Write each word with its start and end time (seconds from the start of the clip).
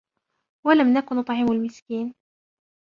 وَلَمْ 0.65 0.93
نَكُ 0.93 1.11
نُطْعِمُ 1.13 1.51
الْمِسْكِينَ 1.51 2.13